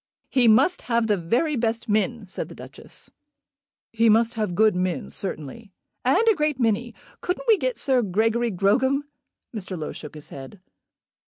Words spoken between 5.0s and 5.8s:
certainly."